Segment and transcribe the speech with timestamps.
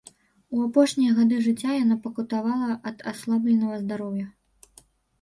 [0.55, 4.27] У апошнія гады жыцця яна пакутавала ад аслабленага здароўя.